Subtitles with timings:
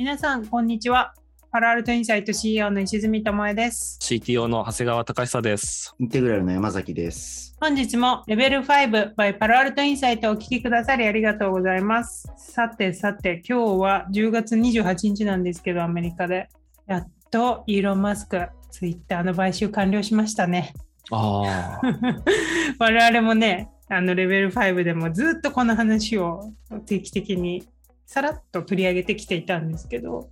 [0.00, 1.12] 皆さん、こんにちは。
[1.50, 3.98] パラアルトインサイト CEO の石積智恵です。
[4.00, 5.94] CTO の長谷川隆久です。
[5.98, 7.54] インテグラルの山崎です。
[7.60, 12.32] 本日もレベル5 by パラアルトインサイトをお聞きくださりありがとうございます。
[12.36, 16.48] さてさて、今日は10月28日なんですけど、アメリカで。
[16.86, 20.72] やっとイーロン・マスク、ツイッターの買収完了しましたね。
[21.10, 21.80] ああ。
[22.78, 26.52] 我々もね、あのレベル5でもずっとこの話を
[26.86, 27.66] 定期的に
[28.06, 30.30] さらっと取り上げてきていたんですけど、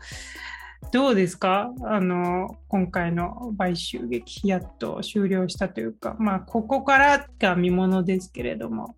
[0.92, 1.73] どうですか？
[1.84, 8.95] あの今回の買収劇、やっと終了したというか、まあ、ここからが見ものですけれども。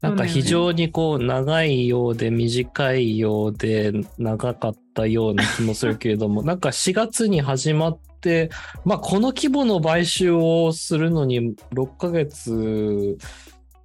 [0.00, 8.11] なんか非常にこう長いようで短いようで長かったような気もするけれども、 なんか4月に始まって、
[8.84, 13.18] まあこの規模の買収をするのに6ヶ月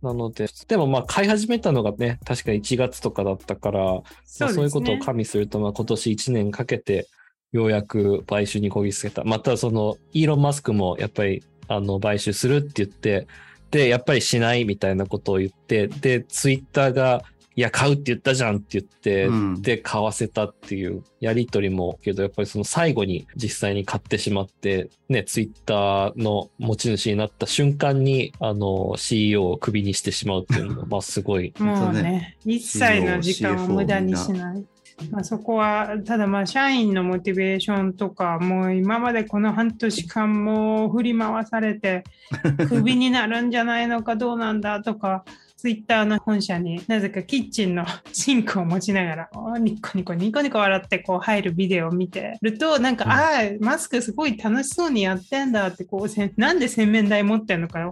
[0.02, 4.02] なので、でもまあ買い始めたのがね、確か1月とかだったから、ま
[4.48, 7.08] あそういうことを加味すると、まあ今年1年かけて
[7.52, 9.24] ようやく買収にこぎつけた。
[9.24, 13.28] またそのイーロン・マスクもやっぱりあの買収するって言って、
[13.72, 17.24] で、やっぱりしないみたいなことを言って、で、ツイッターが、
[17.58, 31.52] いや、買うって言ったじゃんって言って、うんで、買わせたっていうやりとりも、けど、やっぱりその最後に実際に買ってしまって、ね、ツイッターの持ち主になった瞬間に、あの、CEO をクビにしてしまうっていうのも、 まあ、すごい。
[31.58, 34.64] もうね、一切の時間を無駄にしない。
[35.10, 42.04] まあ、そこは、ただまあ、社員のモチベーションとか、もう今までこの半年間も振り回されて、
[42.70, 45.26] クビになるんじゃないのかどうなんだとか、
[45.58, 53.20] ツイッターの本社になぜかキッチンのシンクを持ちながら、おニコニコニコニコ笑ってこう入るビデオを見てると、なんか、うんああ、
[53.60, 57.92] マスクすごい楽しそうにやってんだって、こう、せんなんで洗面台持ってんのか わ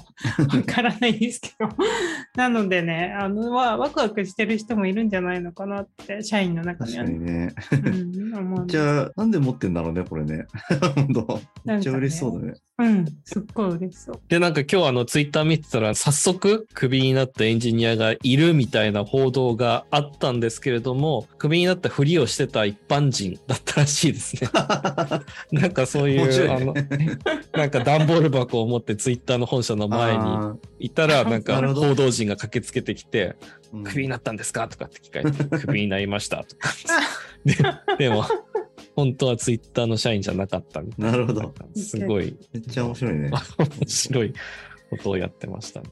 [0.68, 1.70] からないですけど、
[2.38, 7.54] なのでね、あの、わワクワクしてる人もいるんじゃないのかなって、社員の中確にはね。
[7.66, 8.26] かにね。
[8.60, 10.46] うん、じゃあ、なんで持ってんだろうね、これね。
[10.96, 12.54] 本当めっちゃ嬉しそうだね。
[12.78, 14.22] うん、すっごい嬉しそう。
[14.28, 24.50] で、なんか今日あのツイッター見てたら、早速クビになったエンジニアがいるみたいな報道があったんですけれども、クビになったふりをしてた一般人だったらしいですね。
[25.54, 26.74] なんかそういう、あの、
[27.54, 33.38] なんか段ボール箱を持ってツイッターの本社の前にあいたら、なんか報道陣が駆けつけてきて、
[33.86, 34.68] クビになったんですか？
[34.68, 36.70] とかって聞かれて、クビになりましたとか。
[37.46, 37.56] で
[37.98, 38.26] でも、
[38.96, 41.12] 本当はツイッターの社員じゃなかったみたいな。
[41.12, 43.32] なるほどすごいめっちゃ面白いね。
[43.58, 44.34] 面白い
[44.90, 45.88] ことをやってましたね。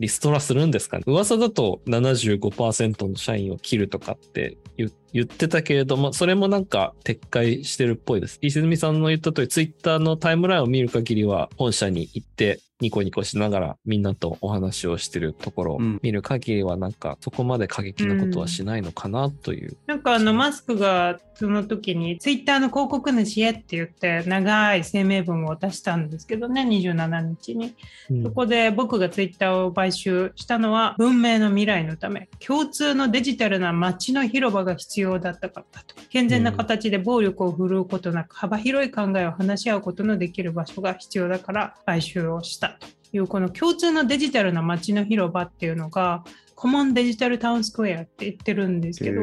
[0.00, 8.38] リストラするんですかね噂だと75%の社員を切るとかって言言ってたけれども、それもなんか撤回してるっぽいです。
[8.42, 16.00] 石積さんの言った通り、ツイッターのタイムラインを見る限りは、本社に行って、ニコニコしながらみんなとお話をしてるところをうん。
[16.02, 19.76] 見る限りは、なんかそこまで過激なことはしないのかなという。
[19.86, 27.74] なんかあのマスクがその時にツイッターの広告主へって言って長い声明文を出したんですけどね27日に。
[28.10, 28.22] うん。
[28.24, 32.28] そこで僕がツイッターを買収したのは文明の未来のため。
[32.38, 35.94] 共通のデジタルな街の広場が必要要だったかったと。
[36.10, 46.24] 健全な形で暴力を振るうことなく幅広い考えを話し合うことのできる場所が必要だから買収をしたというこの共通のデジタルな街の広場っていうのが
[46.60, 49.22] コモンデジタルタウンスクエアって言ってるんですけど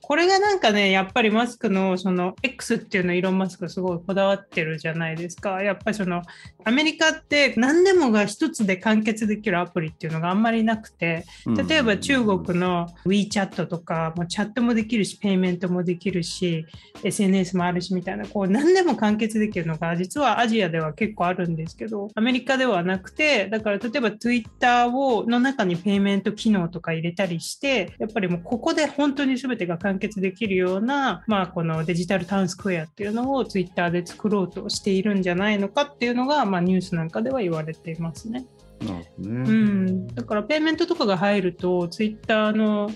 [0.00, 5.62] これがなんかね、やっぱりマスクのその X っていうのイーロン・マスクすごいこだわってるじゃないですか。
[5.62, 6.22] やっぱりその
[6.64, 11.24] アメリカって何でもが一つで完結できるアプリっていうのがあんまりなくて、
[11.68, 16.66] 例えば中国の WeChat とか、もうチャットもできるし、ペイメントもできるし、
[17.04, 38.46] SNS もあるしみたいな、こう何でも完結できるのが実はアジアでは結構あるんですけど、アメリカではなくて、だから例えば Twitter をの中にペイメント機能とか入れたりして、やっぱりもうここで本当に全てが完結できるような、まあこのデジタルタウンスクエアっていうのを Twitter で作ろうとしているんじゃないのかっていうのが、まあニュースなんかでは言われていますね。
[38.80, 39.50] なるほどうね。
[39.50, 42.90] ん、だからペイメントとかが入ると、ツイッターの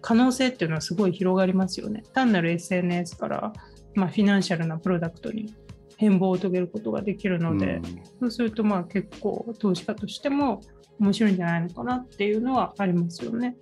[0.00, 2.02] 可能性っていうのはすごい広がりますよね。
[2.12, 3.52] 単なる SNS から、
[3.94, 5.54] まあ、フィナンシャルなプロダクトに
[6.02, 7.82] 変貌を遂げることができるので、うん
[8.20, 10.60] そうするとまあ結構投資家としても
[10.98, 13.56] 面白いんじゃないのかなっていうのはありますよね。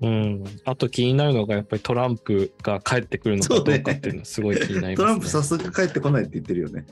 [0.00, 0.44] うん。
[0.64, 4.96] あと気になるのが、やっぱりトランプが帰ってくるのかどうかっていうのはすごい気になりますね。
[4.96, 6.86] トランプ早速帰ってこないって言ってるよね。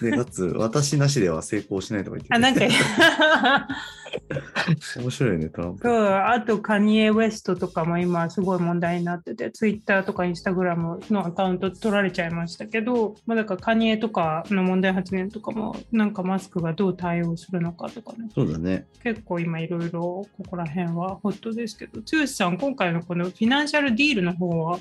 [0.00, 2.36] で、かつ、私なしでは成功しないとか言ってる。
[2.36, 3.68] あ、なんか、
[4.98, 5.82] 面白いね、トランプ。
[5.82, 18.86] そうあとカニエ・ウェストとかも今すごい問題になってて、ツイッターとかインスタグラムのアカウント取られちゃいましたけど、まあ、だからカニエとかの問題発言とかも、なんかマスクがどう対応するのかとかね、そうだね。
[19.02, 24.78] 結構今いろいろここら辺はホットですけど、剛さん、今回のこのフィナンシャルディールの方は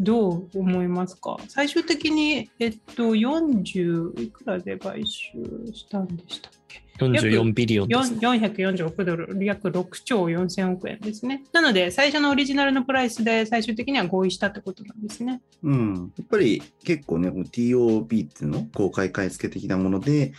[0.00, 1.36] どう思いますか？
[1.48, 5.32] 最終的に、えっと、40いくらで買収
[5.72, 6.81] したんでしたっけ？
[6.98, 8.18] 44ビリオンです、ね。
[8.20, 11.42] 440億ドル、約6兆4000億円ですね。
[11.52, 15.40] なので、最初のオリジナルのプライスで最終的には合意したってことなんですね。
[15.62, 16.12] うん。
[16.16, 20.32] やっぱり結構ね、TOB っていうの、公開買い付け的なもので、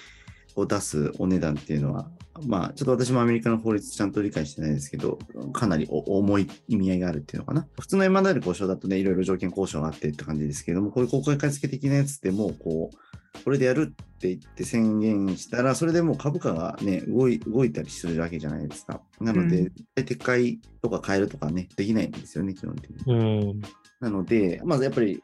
[0.55, 2.07] こう出すお値段っていうのは、
[2.45, 5.19] まあ、ちょっと私もアメリカの法律ちゃんと理解してないですけど、
[5.51, 7.67] かなりお重い意味合いがあるっていうのかな。
[7.79, 13.12] 普通の M&A 交渉だとね、いろいろ条件交渉があってって感じですけども、こういう公開買い付け的なやつってもう、こう、
[13.43, 19.01] これでやるって言って宣言したら、それでもう株価がね、動い動いたりするわけじゃないですか。
[19.19, 23.13] なので、うん撤回とか変えるとかね、できないんですよね、基本的に。
[23.13, 23.61] うん。
[23.99, 25.21] なので、まずやっぱり、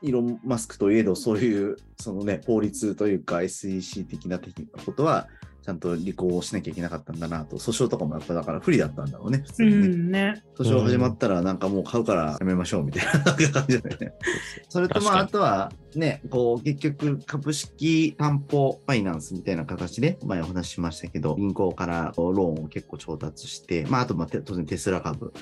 [0.00, 5.28] イーロン・マスクといえど、そういう、そのね、法律というか SEC 的な的なことは、
[5.62, 9.86] ちゃんと履行しなきゃいけなかったんだなと、訴訟とかもやっぱだから不利だったんだろうね、普通うにね。
[9.86, 10.42] んね。
[10.58, 13.36] 訴訟始まったら、なんかもう買うからやめましょうみたいな感
[13.68, 14.14] じだよね。
[14.68, 25.32] それとまあ、あ確とはね、こう、結局、株式担保ファイナンスみたいな形で、前お話ししましたけど、銀行からローンを結構調達して、まあ、あとまあ、て当然テスラ株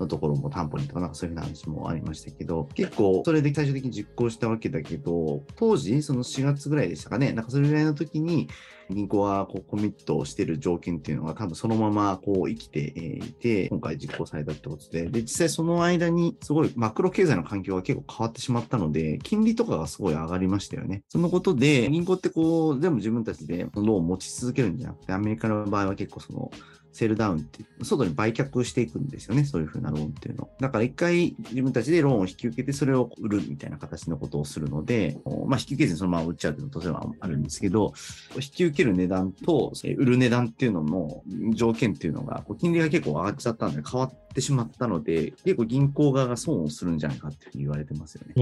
[0.00, 8.48] のところも担保にとか、なんかそういう話もありましたけど、結構、それで最終的に実行したわけだけど、当時、その4月ぐらいでしたかね、なんかそれぐらいの時に、
[8.90, 21.02] 銀行はこうコミットしてる条件っていうのが多分そのままこう生きていて、今回実行されたってことで、で、実際その間にすごいマクロ経済の環境が結構変わってしまったので、金利とかがすごい上がりましたよね。
[21.08, 26.50] そのことで、銀行ってこう、全部自分たちでローンを持ち続けるんじゃなくて、アメリカの場合は結構その、
[26.96, 30.48] セールダウンって、外に売却していくんですよね、そういうふうなローンっていうの。
[30.60, 37.92] だから一回自分たちでローンを引き受けて、それを売るみたいな形のことをするので、まあ引き受けずにそのまま売っちゃうっていうのは当然はあるんですけど、
[38.36, 41.22] 引き受ける値段とえ売る値段っていうのの
[41.54, 48.32] 条件っていうのが、金利が結構上がっちゃったので変わってしまったので、結構銀行側が損をするんじゃないかっていうふうに言われてますよね。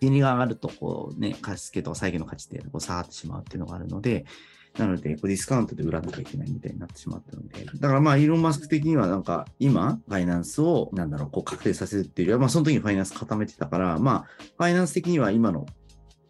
[0.00, 4.24] 金利が上がると、こうね、貸付と債券の価値ってこう下がってしまうっていうのがあるので、
[4.78, 15.66] なので、ディスカウントで売らなきゃいけないみたいになってしまったので、だからまあ、イーロン・マスク的にはなんか、今、ファイナンスを、なんだろう、こう確定させるっていうよりは、まあ、その時にファイナンス固めてたから、まあ、ファイナンス的には今の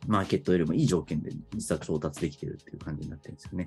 [0.06, 3.66] マーケットよりもいい条件で実は調達できてるっていう感じになってるんですよね。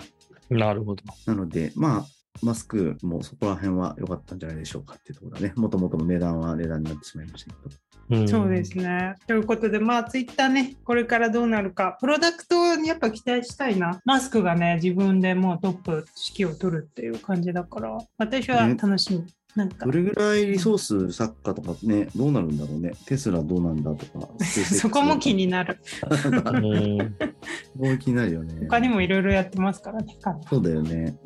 [0.50, 1.04] なるほど。
[1.26, 2.06] なので、まあ、
[2.42, 5.54] マスクもそこら辺は良かったんじゃないでしょうかっていうところだね。
[5.56, 7.76] もともとの値段は値段になってしまいましたけど。
[8.12, 9.14] うんそうですね。
[9.28, 14.02] ということで、まあ、ツイッターね、これからどうなるか、プロダクトにやっぱ期待したいな。
[14.04, 19.24] マスクがね、自分でもうトップ指揮を取るっていう感じだから、私は楽しみ。
[19.56, 22.92] なんかど、れぐらいリソース作家とかね、どうなるんだろうね。
[23.06, 24.28] テスラどうなんだとか。
[24.46, 25.80] そこも気になる。
[26.10, 28.60] うん そこも気になるよね。
[28.62, 30.18] 他にもいろいろやってますからね。
[30.22, 31.18] 彼そうだよね。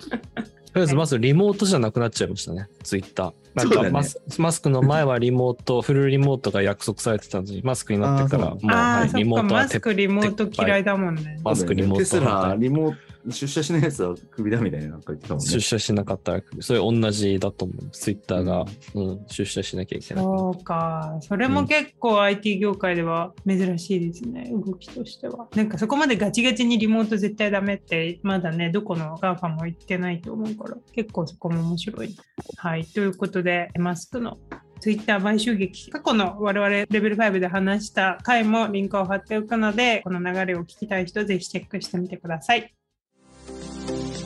[0.74, 3.34] とりあえずまずリモートじゃなくなっちゃいましたね、ツイッター。
[3.54, 11.40] なんかマス,、マスクの前はリモート、フルリモートが約束されてたのに、マスクになってから、もう、はい、リモートはマスクリモート嫌いだもんね。
[11.44, 12.60] マスクリモートテスラ、はい。
[12.60, 15.50] リモート、出社しないやつはクビだみたいななんか言ってたもんね。
[15.50, 17.90] 出社しなかったら、それ同じだと思う。
[17.92, 18.66] ツイッターが、
[18.96, 20.24] うん、出社しなきゃいけない。
[20.24, 25.48] そうか、それも結構 IT 業界では珍しいですね、動きとしては。
[25.56, 32.16] なんかそこまでガチガチにリモート絶対ダメって、まだね、どこの GAFA も言ってないと思うから、結構そこも面白い。
[32.58, 34.38] はい、ということで、マスクの
[34.84, 42.74] ツイッター買収劇、過去の我々レベル5で話した回もリンクを貼っておくので、この流れを聞きたい人、ぜひチェックしてみてください。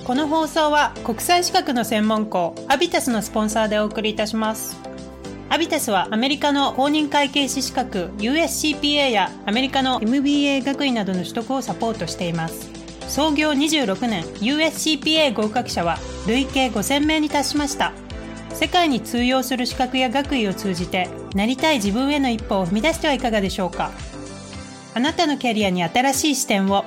[0.07, 4.79] この放送は国際資格の専門校アビタスのスポンサーでお送りいたします。
[5.49, 12.69] アビタスはアメリカの公認会計士資格 USCPA やアメリカの MBA 学位などの取得をサポートしています。
[13.09, 17.91] 創業26年 USCPA 合格者は累計5000名に達しました。
[18.53, 23.91] 世界に通用する資格や学位を通じてなりたい自分への一歩を踏み出してはいかがでしょうか
[24.93, 26.85] あなたのキャリアに新しい視点を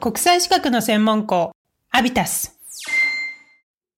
[0.00, 1.53] 国際資格の専門校
[1.96, 2.58] アビタス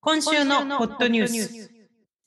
[0.01, 1.71] 今週のホットニュース。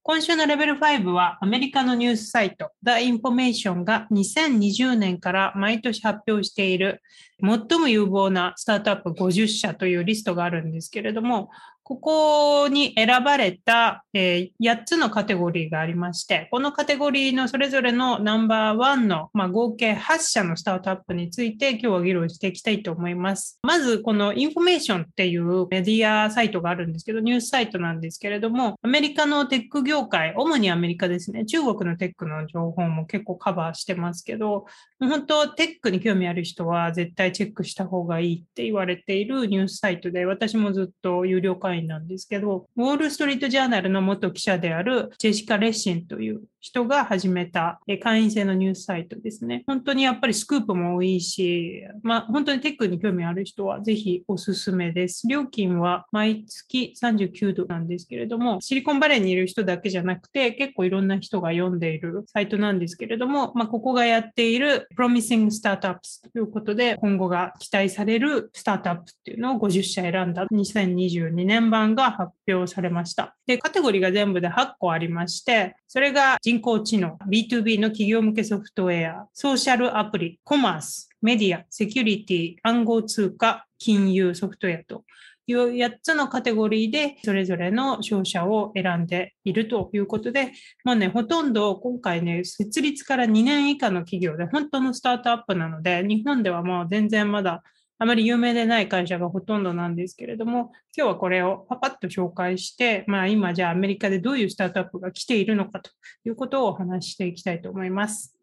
[0.01, 2.71] 今週のレベル5はアメリカのニュースサイト。
[2.81, 7.03] The Information が2020年から毎年発表している
[7.39, 11.51] 最も有望なスタートアップ50社というリストがあるんですけれども
[11.89, 23.57] ここに選ばれた、えー8つのカテゴリーがありまして、このカテゴリーのそれぞれのナンバーワンの、まあ、合計8社のスタートアップについて今日は議論していきたいと思います。
[23.63, 34.65] まず、このインフォメーションっていうメディアサイトがあるんですけど、ニュースサイトなんですけれども、アメリカのテック業界、主にアメリカですね、中国のテックの情報も結構カバーしてますけど、
[34.99, 49.63] 本当、テックに興味ある人は絶対チェックした方がいいって言われているニュースサイトで、私もずっと有料会員なんですけど、ウォール・ストリート・ジャーナルの元記者であるジェシカ・レッシンという人が始めた会員制のニュースサイトですね。
[49.65, 55.27] 本当にやっぱりスクープも多いし、まあ本当にテックに興味ある人はぜひおすすめです。
[55.27, 73.35] 料金は毎月39ドルなんですけれども、シリコンバレーにいる人だけじゃなくて、結構いろんな人が読んでいるサイトなんですけれども、まあここがやっている Promising Startups ということで、今後が期待されるスタートアップっていうのを50社選んだ2022年版が発表されました。
[73.45, 85.03] で、カテゴリーが全部で8個ありまして、それが人工知能、B2B の企業向けソフトウェア、ソーシャルアプリ、コマース、メディア、セキュリティ、暗号通貨、金融、ソフトウェアと
[85.51, 90.51] いう8つのカテゴリーでそれぞれの商社を選んでいるということで、
[90.83, 97.63] もうね、ほとんど今回ね、設立から2年以下の企業で本当のスタートアップなので、日本ではもう全然まだ
[98.01, 105.91] あまり有名でない会社がほとんどなんですけれども、今日はこれをパパッと紹介して、まあ今じゃあアメリカでどういうスタートアップが来ているのかと
[106.25, 108.33] いうことをお話ししていきたいと思います。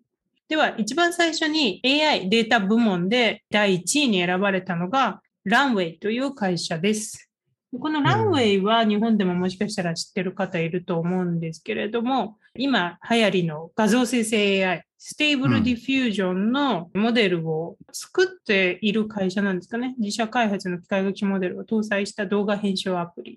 [0.49, 7.31] では、一番最初に AI データ部門で第1位に選ばれたのがランウェイという会社です。
[7.81, 19.95] このランウェイは日本でももしかしたら知ってる方いると思うんですけれども、今流行りの画像生成 AI、 Stable Diffusion のモデルを作っている会社なんですかね。
[19.99, 23.37] 自社開発の機械学習モデルを搭載した動画編集アプリっ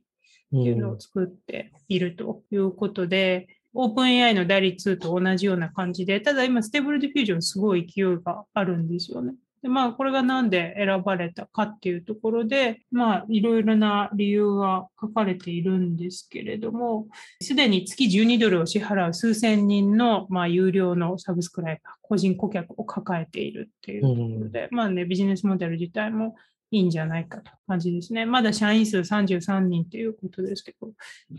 [0.51, 9.35] ていうのを作っているということで、オープン AI の第2と同じような感じで、ただ今、 Stable Diffusion すごい勢いがあるんですよね。
[9.61, 17.07] でまあ、これがなんで選ばれたかっていうところで、まあ、いろいろな理由が書かれているんですけれども、
[17.41, 26.35] すでに月12ドルを支払う数千人の、まあ、有料の subscriber、個人顧客を抱えているっていうところで、まあね、ビジネスモデル自体も
[26.71, 28.25] いいんじゃないかと感じですね。
[28.25, 30.91] まだ社員数33人ということですけど、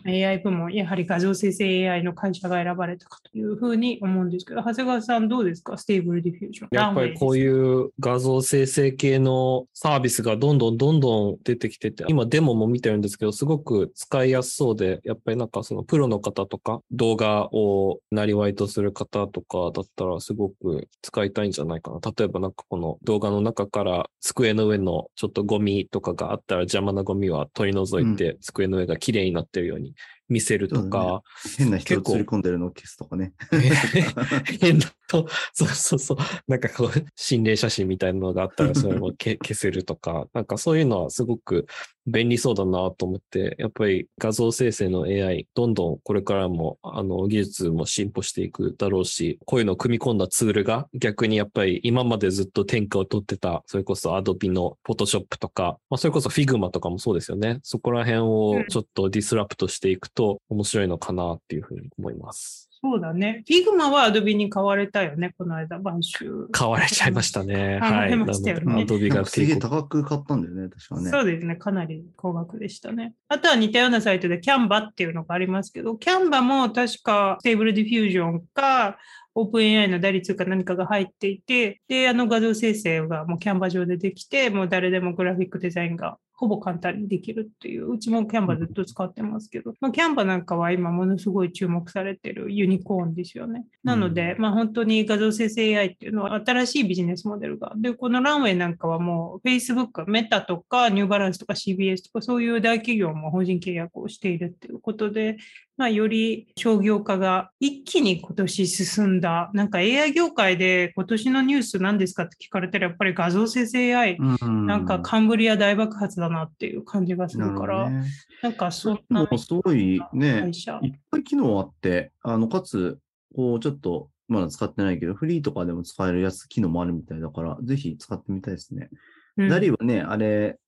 [0.05, 5.79] AI 部門、やはり画像生成 AI の会社が選ばれたかというふうに思うんですけど、長谷川さんどうですか？
[5.79, 6.69] Stable Diffusion。
[6.73, 22.01] やっぱりこういう画像生成系のサービスがどんどんどんどん出てきてて、今デモも見てるんですけど、すごく使いやすそうで、やっぱりなんかそのプロの方とか、動画をなりわいとする方とかだったらすごく使いたいんじゃないかな。
[22.17, 29.95] 例えばなんかこの動画の中から机の上のちょっとゴミとかがあったら邪魔なゴミは取り除いて、机の上が綺麗になってるように
[30.31, 31.23] 見せるとか、
[31.59, 33.35] 変な人結構映り込んでるのを消すとかね。
[34.61, 36.19] 変なと、そうそうそう。
[36.47, 41.67] なんかこう、心霊写真みたいなのがあったら、それも 消消せるとか、なんかそういうのはすごく
[42.07, 57.59] 便利そうだなと思って、やっぱり画像生成の AI、どんどんこれからも、あの、技術も進歩していくだろうし、こういうのを組み込んだツールが逆にやっぱり今までずっと天下を取ってた、それこそ Adobe の Photoshop とか、まあそれこそ Figma とかもそうですよね。
[57.63, 62.71] そこら辺をちょっとディスラプトしていくと面白いのかなっていうふうに思います。
[62.83, 63.45] そうだね。
[63.47, 66.49] Figma は Adobe に買われたよね、この間、買収。
[66.51, 67.79] 買われちゃいましたね。
[67.79, 68.11] はい。
[68.11, 69.57] れましたよねなので、 Adobe がすげえ。
[69.57, 71.11] 高く買ったんだよね、確かね。
[71.11, 71.57] そうですね。
[71.57, 73.13] かなり高額でしたね。
[73.29, 78.97] あとは似たようなサイトで Canva っていうのがありますけど、Canva も確かステーブルディフュージョンか、
[79.35, 93.67] オープン AI の代理通か何かが入っていて、で、あの画像生成がもう Canva 上でできて、もう誰でもグラフィックデザインがほぼ簡単にできるっていう、うちも Canva ずっと使ってますけど、まあ、Canva なんかは今ものすごい注目されてるユニコーンですよね。
[93.85, 97.75] なので、まあ本当に画像生成 AI っていうのは新しいビジネスモデルが。
[97.77, 105.37] で、このランウェイなんかはもう Facebook、メタとかニューバランスとか CBS とかそういう大企業も法人契約をしているっていうことで、
[105.77, 109.51] まあ、より商業化が一気に今年進んだ。
[109.55, 118.09] なんか AI 業界で今年のニュース何ですかって聞かれたらやっぱり画像生成 AI、うんなんかカンブリア大爆発だなっていう感じがするから、なね
[118.43, 120.51] なんかそんでなもすごいね。
[120.83, 122.99] いっぱい機能あって、あの、かつ、
[123.35, 128.91] こう、ちょっと、まだ使ってないけど、フリーとかでも使えるやつ、機能もあるみたいだから、ぜひ使ってみたいですね。
[129.39, 130.59] うんダリはね、あれ、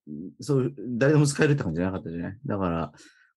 [0.41, 2.39] そう、誰でも使えるって感じじゃなかったじゃない？
[2.47, 2.93] だから、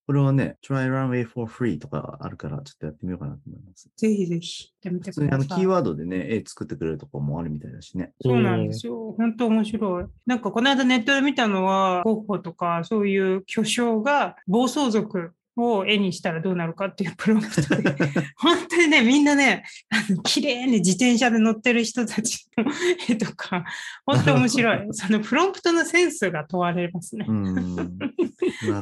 [0.07, 3.89] これはね、Try Runway for Free とかあるから、ちょっとやってみようかなと思います。
[3.97, 5.47] ぜひぜひやってください。
[5.47, 8.11] キーワードでね、絵作ってくれるとこもあるみたいだしね。
[8.21, 9.15] そうなんですよ。
[9.17, 10.05] 本当面白い。
[10.27, 17.95] なんかこの間ネットで見たのは、ゴッホとかそういう巨匠が暴走族を絵にしたらどうなるかっていうプロンプトで、
[18.37, 22.65] 本当にね、みんなね、あの綺麗に自転車で乗ってる人たちの
[23.09, 23.65] 絵とか、
[24.05, 24.87] 本当面白い。
[24.91, 27.25] そのプロンプトのセンスが問われますね。
[27.27, 27.75] うん。
[27.75, 27.81] な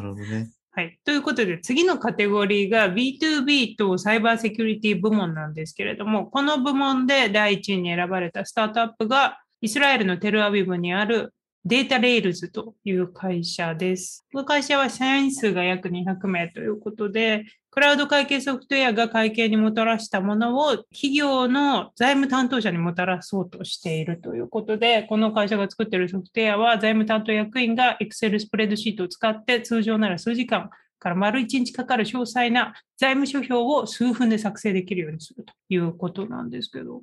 [0.01, 0.49] るほどね。
[0.75, 0.99] はい。
[1.05, 14.25] ということで、次のカテゴリーが B2B とサイバーセキュリティ部門なんですけれども、この部門で第1位に選ばれたスタートアップが、イスラエルのテルアビブにある Datarails という会社です。
[14.33, 30.69] この会社は社員数が約200名ということで、クラウド会計ソフトウェアが会計にもたらしたものを企業の財務担当者にもたらそうとしているということで、この会社が作っているソフトウェアは財務担当役員が Excel スプレッドシートを使って通常なら数時間
[31.03, 37.01] から丸1日かかる詳細な財務諸表を数分で作成できるようにするということなんですけど、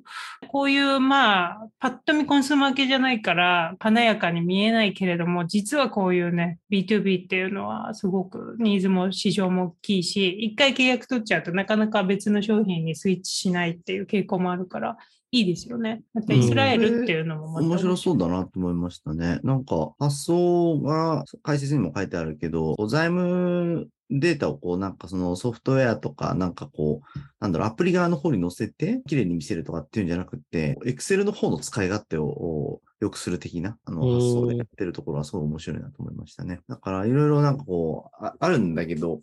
[0.49, 14.97] こういうまあ、パッと見コンスーマー系じゃないから華やかに見えないけれども、実はこういうね、B2B っていうのはすごくニーズも市場も大きいし、一回契約取っちゃうとなかなか別の商品にスイッチしないっていう傾向もあるから、
[15.31, 16.03] いいですよね。
[16.13, 19.39] またイスラエルっていうのもまた面白そうだなと思いましたね。
[19.43, 36.59] なんか発想が解説にも書いてあるけど、財務データをこうなんかそのソフトウェアとかなんかこう、なんだろう、アプリ側の方に載せて綺麗に見せるとかっていうんじゃなくて、Excel の方の使い勝手を良くする的なあのうん発想でやってるところはすごい面白いなと思いましたね。
[36.67, 39.21] だからいろいろなんかこうあ、あるんだけど、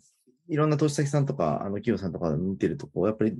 [0.49, 3.33] いろんな投資先さんとか、あの企業さんとか見てると、こう、やっぱり、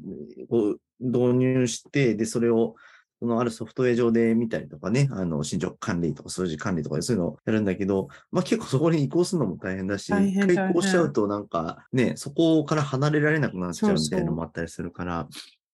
[0.50, 2.75] こう、導入して、で、それを、
[3.20, 15.28] そのあるソフトウェア上で見たりとかね、あの、進捗管理とか数字管理とかそういうのをやるんだけど、まあ結構そこに移行するのも大変だし、回移行しちゃうとなんかね、そこから離れられなくなっちゃうみたいなそうそうのもあったりするから、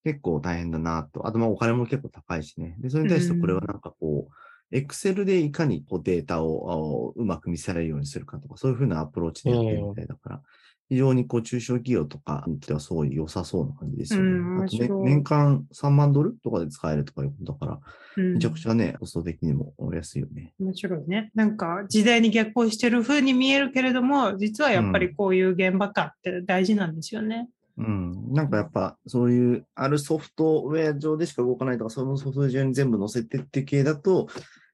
[0.04, 1.28] 結構大変だなと。
[1.28, 2.78] あとまあお金も結構高いしね。
[2.80, 10.42] で、それに対してこれはなんかこう、エクセルでいかにこうデータをあうまく見せられるようにするかとか、そういうふうなアプローチでやってるみたいだから、
[10.88, 14.30] 非常にこう中小企業とかにとってはすごい良さそうな感じですよね。
[14.30, 17.72] うんあとね年間3万ドルとかで使えるとかいうことだから、
[18.18, 20.54] うんめちゃくちゃね、コスト的にも安いよね。
[20.58, 21.32] 面白いね。
[21.36, 27.50] なんか時代に逆行してる風に見えるけれども、実はやっぱりこういう現場感って大事なんですよね。
[27.78, 28.34] うん。
[28.34, 34.28] なんかやっぱ、そういう、あるソフトウェア上でしか動かないとか、そのソフトウェア上に全部載せてって系だと、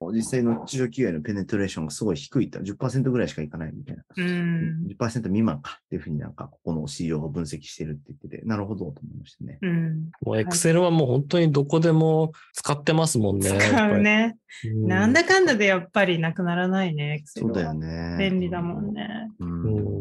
[0.09, 4.03] 実際の中小企業へのペネトレーションがすごい低いと、10%ぐらいしかいかないみたいな。
[4.17, 4.87] うん。
[4.87, 9.59] 10%未満かっていうふうになんか、ここの CEO が分析してるって言ってて、なるほどと思いましたね。
[9.61, 10.09] うん。
[10.21, 13.49] もう Excel はもう本当にどこでも使ってますもんね。
[13.49, 14.35] 使うりね。
[14.35, 17.23] うんなんだかんだでやっぱりなくならないね。
[17.23, 18.17] Excel そうだよはね。
[18.19, 19.31] 便利だもんね。
[19.39, 19.63] うん。
[19.63, 20.00] ううん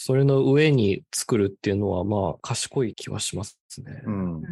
[0.00, 4.02] それの上に作るっていうのは、まあ、賢い気はしますね。
[4.06, 4.44] うんうん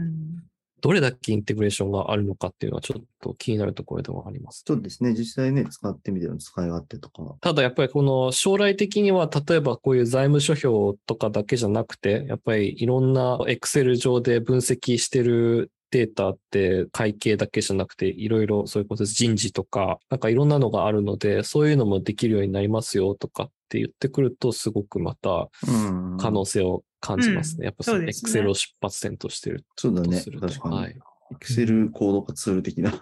[0.83, 4.63] どれだけインテグレーションがあるのかっていうのはちょっと気になるところではあります。
[4.65, 5.15] そうですね。
[5.15, 7.35] 実際ね、使ってみての使い勝手とか。
[7.41, 27.59] ただやっぱりこの将来的には例えばこういう財務諸表とかだけじゃなくて、やっぱりいろんな Excel 上で分析してるデータって会計だけじゃなくていろいろそういうことです人事とかなんかいろんなのがあるのでそういうのもできるようになりますよとかって言ってくるとすごくまたうん可能性を感じますね。
[27.59, 30.16] うんやっぱそのそうですね Excel を出発点としてるそうだね。
[30.16, 30.49] とすると。
[30.49, 30.77] 確かに。
[30.77, 30.99] はい。
[31.40, 32.92] Excel コード化ツール的な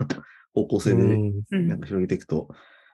[0.55, 2.49] 方向性でうんうんなんか広げていくと、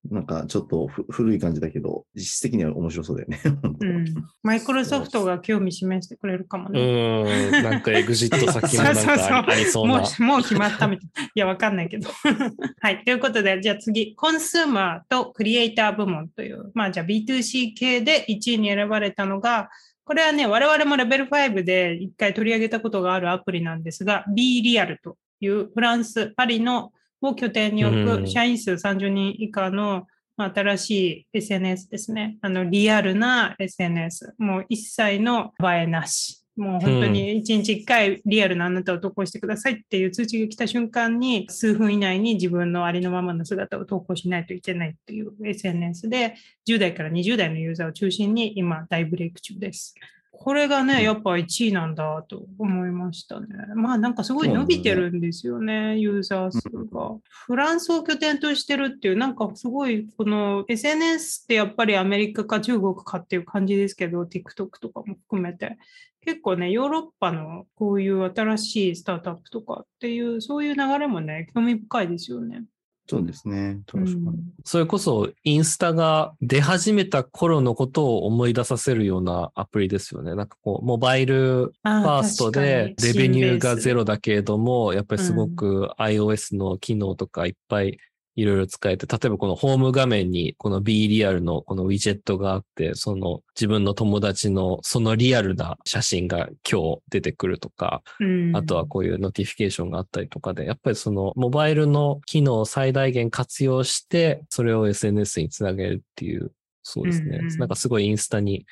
[0.09, 3.41] なんかちょっとふ古い感じだけど、実質的には面白そうだよね。
[3.81, 4.05] うん。
[4.43, 7.51] マイクロソフトが興味示してくれるかもうね。
[7.51, 9.99] ん、なんかエグジット先も なんかありありそうな。
[9.99, 11.27] もうもう決まったみたい。
[11.27, 12.09] いや、わかんないけど。
[12.81, 13.05] はい。
[13.05, 19.69] ということで、じゃあ次、コンスーマーとクリエイター部門という、まあじゃあ B2C 系で1位に選ばれたのが、
[20.05, 26.91] これはね、我々もレベル5で一回取り上げたことがあるアプリなんですが、B リアルというフランス、パリの
[27.23, 30.07] を拠点に置うんく社員数30人以下の
[30.37, 32.39] まあ新しい SNS ですね。
[32.41, 34.35] あの、リアルな SNS。
[34.39, 36.41] もう一切の映えなし。
[36.57, 46.35] もう本当に一日一回リアルなあなたを投稿してくださいっていう通知が来た瞬間に数分以内に自分のありのままの姿を投稿しないといけないっていう SNS で
[46.69, 49.95] 10代から20代のユーザーを中心に今大ブレイク中です。
[50.43, 53.47] これがね、やっぱ1位なんだと思いましたね。
[53.75, 57.19] まあなんかすごい伸びてるんですよね、ユーザー数が。
[57.47, 65.77] フランスを拠点としてるっていう、なんかすごいこの SNS ってやっぱりアメリカか中国かっていう感じですけど、TikTok とかも含めて。
[66.23, 72.65] 結構ね、ヨーロッパのこういう新しいスタートアップとかっていう、そういう流れもね、興味深いですよね。
[73.11, 73.81] そうですね。
[73.87, 74.39] 確かに。
[74.65, 80.37] それこそインスタが出始めた頃のことを思い出させるようなアプリですよね。
[80.37, 87.99] なんかこう、モバイルフあァーストで revenue がゼロだけれども、やっぱりすごく iOS の機能とかいっぱい
[88.41, 107.39] いろいろ使えて、例えばこのホーム画面にこの B リアルのこのウィジェットがあって、その自分の友達のそのリアルな写真が今日出てくるとか、うんあとはこういう notification があったりとかで、やっぱりそのモバイルの機能を最大限活用して、それを SNS につなげるっていう、そうですね。
[107.39, 108.65] うんうんなんかすごいインスタに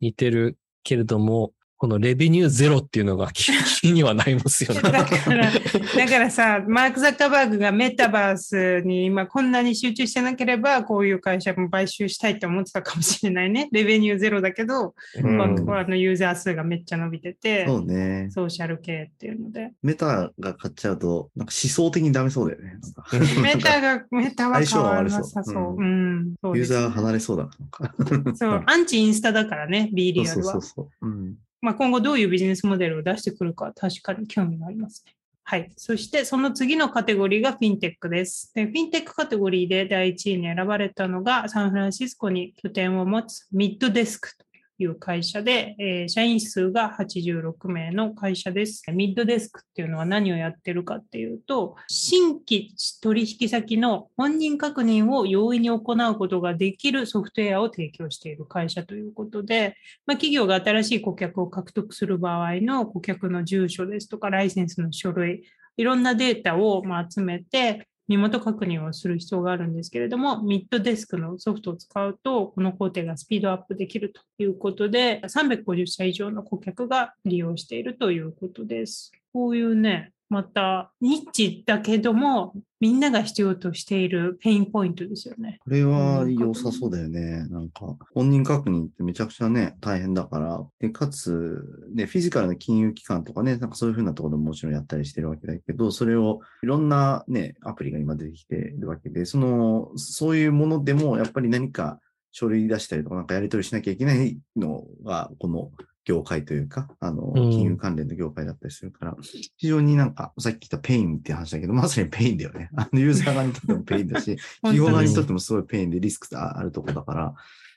[0.00, 1.52] 似てるけれども、
[1.82, 3.50] このレベニューゼロっていうのが気
[3.82, 4.82] 気にはなりますよね。
[4.82, 13.68] だから、だからさ、マーク・ザッカーバーグがメタバースに今こんなに集中してなければ、こういう会社も買収したいって思ってたかもしれないね。
[13.74, 18.28] レベニューゼロだけど、うんあのユーザー数がめっちゃ伸びてて、そうね。
[18.30, 19.72] ソーシャル系っていうので。
[19.82, 22.76] メタが買っちゃうと、なんか思想的にダメそうだよね。
[23.42, 26.56] メタが、メタは変わらなさ相性そう。
[26.56, 28.36] ユーザーが離れそうだな。
[28.36, 30.88] そう、アンチインスタだからね、B リアルはそうそう。
[30.88, 31.08] そう。
[31.08, 35.14] うんまあ、今後どういうビジネスモデルを出してくるか確かに興味がありますね。
[35.44, 35.72] はい。
[35.76, 38.52] そしてその次のカテゴリーがフィンテックです。
[38.54, 44.44] でフィンテックカテゴリーで第1位に選ばれたのがサンフランシスコに拠点を持つ Middesk と
[44.82, 48.82] いう会社で、えー社員数が86名の会社です。
[48.92, 65.44] Middesk っていうのは何をやってるかっていうと、新規取引先の本人確認を容易に行うことができるソフトウェアを提供している会社ということで、まあ、企業が新しい顧客を獲得する場合の顧客の住所ですとか、ライセンスの書類、
[65.76, 79.12] いろんなデータをま集めて、身元確認をする必要があるんですけれども、ミッドデスクのソフトを使うと、この工程がスピードアップできるということで、350社以上の顧客が利用しているということです。
[79.32, 85.58] こういうね、またニッチだけども、みんなが必要としているペインポイントですよね。
[85.62, 87.46] これは良さそうだよね。
[87.50, 90.66] なんか、本人確認ってめちゃくちゃね、大変だから。
[90.80, 91.62] で、かつ、
[91.94, 102.00] ね、フィジカルな金融機関とかね、なんかそういうふうなところでももちろんやったりしてるわけだけど、それをいろんなね、アプリが今出てきてるわけで、その、そういうものでもやっぱり何か
[102.32, 105.70] 書類出したりとかなんかやり取りしなきゃいけないのが、この
[106.04, 109.16] 業界というか、あの、うん金融関連の業界だったりするから、
[109.56, 112.70] 非常になんか、さっき言ったペインって話だけど、まさにペインだよね。
[112.76, 117.34] あの、ユーザー側にとってもペインだし、 企業側にとってもすごいペインでリスクがあるところだから、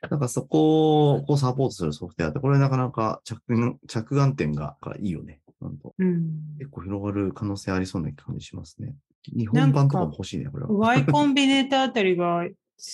[0.10, 5.40] なんかそこをこうサポートするソフトウェアって、これなかなか着眼着眼点がいいよね。
[5.62, 6.58] なんとうん。
[6.60, 8.96] 結構広がる可能性ありそうな感じしますね。
[9.36, 10.72] 日本版とかも欲しいね、これは。
[10.72, 12.50] Y コンビネーターあたりが好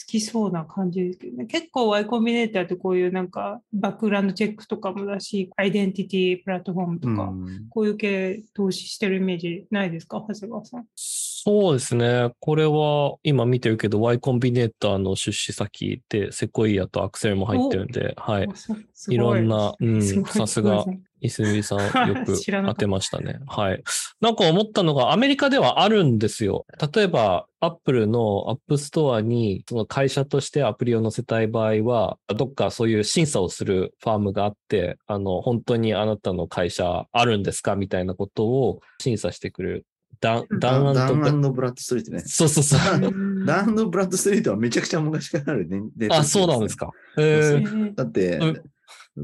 [0.08, 1.46] きそうな感じですけどね。
[1.46, 10.24] 結構 Y コンビネーターってこういうなんかバックグラウンドチェックとかもだし、アイデンティティプラットフォームとか、うんこういう系投資してるイメージないですか？
[10.28, 10.86] 長谷川さん。
[10.96, 12.32] そうですね。
[12.40, 18.48] これは今見てるけど Y コンビネーターの出資先でセコイアとアクセルも入ってるんで、はい。
[18.48, 20.86] おすすごいろんなうんさすが
[21.22, 23.40] いイスミさんよく 当てましたね。
[23.48, 23.84] はい。
[24.20, 26.66] なんか思ったのがアメリカではあるんですよ。
[26.94, 37.76] 例えば Apple の App Store にその会社としてアプリを載せたい場合は、どっかそういう審査をするファームがあって、あの、本当にあなたの会社あるんですか？
[37.76, 39.86] みたいなことを審査してくれる。
[40.20, 42.20] ダン、ダンダアンブラッドストリートね。
[42.20, 42.80] そうそうそう。
[43.02, 45.82] うんダンブラッドストリートはめちゃくちゃ昔からあるね。
[46.10, 46.92] あ、そうなんですか。
[47.18, 48.62] ええー、ーだってうん、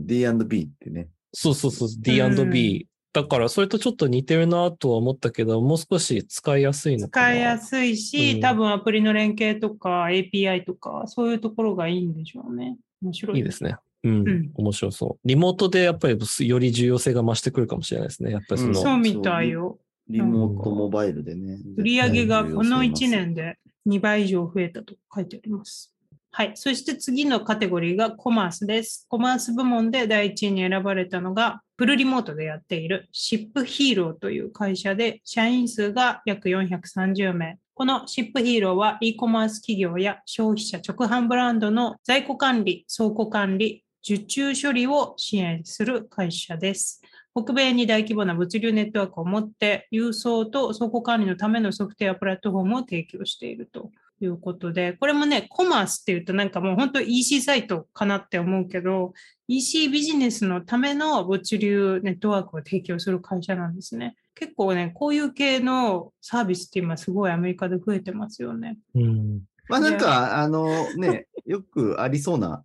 [0.05, 1.09] D&B ってね。
[1.33, 2.87] そうそうそう、D&B。
[3.13, 7.27] だから、それとちょっと似てるなとは思ったけど、もう少し使いやすいのかな。
[7.27, 12.77] 使いやすいし、うん多分アプリの連携とか API とか、そういうところがいいんでしょうね。
[13.01, 13.37] 面白い。
[13.37, 13.77] いいですね。
[14.03, 15.27] うん、うん面白そう。
[15.27, 18.31] リモートでやっぱりより重要性が増してくるかもしれないですね。
[18.31, 19.79] やっぱりその、そうみたいよ。
[20.09, 21.57] リモートモバイルでね。
[21.77, 25.93] 売上がこの1絶対年で2倍以上増えたと書いてあります。
[26.37, 26.51] はい。
[26.53, 29.07] そして次のカテゴリーがコマースです。
[29.09, 37.57] コマース部門で第1位に選ばれたのが、フルリモートでやっているシップヒーローという会社で、社員数が約430名。
[37.73, 47.01] このシップヒーローは e コマース企業や消費者直販ブランドの在庫管理、倉庫管理、受注処理を支援する会社です。
[47.33, 53.89] 北米に大規模な物流ネットワークを持って、郵送と倉庫管理のためのソフトウェアプラットフォームを提供していると
[54.25, 59.13] いうことで、これもね、コマースっていうとなんかもう本当 EC サイトかなって思うけど、
[59.47, 64.15] EC ビジネスのための物流ネットワークを提供する会社なんですね。
[64.35, 68.77] 結構ね、こういう系のサービスって今すごいアメリカで増えてますよね。
[68.95, 72.63] うん、まあなんか、あのね、 よくありそう な